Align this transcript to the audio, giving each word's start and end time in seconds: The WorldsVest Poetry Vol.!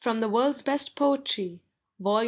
The 0.03 0.27
WorldsVest 0.27 0.95
Poetry 0.95 1.61
Vol.! 1.99 2.19